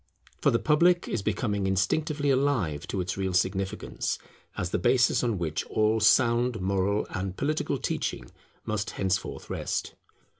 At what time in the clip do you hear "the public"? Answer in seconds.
0.49-1.07